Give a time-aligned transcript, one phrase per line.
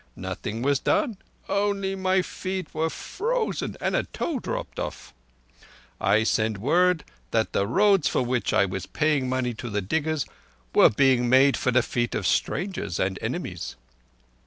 [0.15, 1.17] Nothing was done.
[1.47, 5.13] Only my feet were frozen, and a toe dropped off.
[5.99, 10.25] I sent word that the roads for which I was paying money to the diggers
[10.73, 13.75] were being made for the feet of strangers and enemies."